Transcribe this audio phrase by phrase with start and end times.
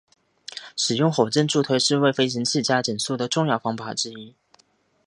[0.75, 4.33] 使用火箭助推是为飞行器加减速的重要方法之一。